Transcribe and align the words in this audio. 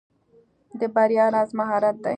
د 0.79 0.81
بریا 0.95 1.25
راز 1.35 1.49
مهارت 1.59 1.95
دی. 2.03 2.09